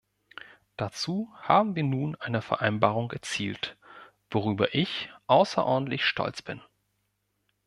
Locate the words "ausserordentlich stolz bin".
5.27-6.59